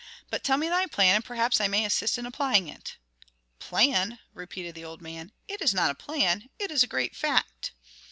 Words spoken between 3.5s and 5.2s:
"Plan?" repeated the old